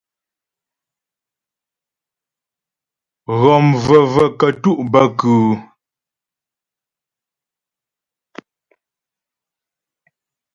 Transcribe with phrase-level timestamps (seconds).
[3.39, 5.53] Ghɔm vəvə kətú' bə kʉ́ʉ́?